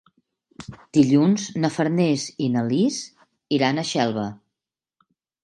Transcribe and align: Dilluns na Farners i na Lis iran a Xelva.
Dilluns 0.97 1.43
na 1.65 1.71
Farners 1.75 2.23
i 2.47 2.49
na 2.55 2.65
Lis 2.73 2.99
iran 3.59 3.79
a 3.83 3.87
Xelva. 3.93 4.27